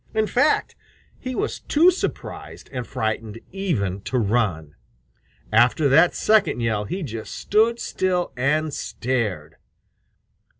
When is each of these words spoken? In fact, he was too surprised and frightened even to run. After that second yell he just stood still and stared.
In 0.15 0.25
fact, 0.25 0.75
he 1.19 1.35
was 1.35 1.59
too 1.59 1.91
surprised 1.91 2.71
and 2.73 2.87
frightened 2.87 3.39
even 3.51 4.01
to 4.01 4.17
run. 4.17 4.73
After 5.53 5.87
that 5.89 6.15
second 6.15 6.59
yell 6.59 6.85
he 6.85 7.03
just 7.03 7.35
stood 7.35 7.79
still 7.79 8.33
and 8.35 8.73
stared. 8.73 9.57